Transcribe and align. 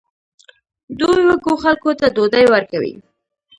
دوی 0.99 1.19
وږو 1.27 1.53
خلکو 1.63 1.89
ته 1.99 2.05
ډوډۍ 2.15 2.45
ورکوي. 2.49 2.93